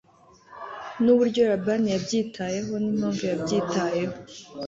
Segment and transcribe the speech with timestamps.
[1.03, 4.15] Nuburyo Labani yabyitayehonimpamvu yabyitayeho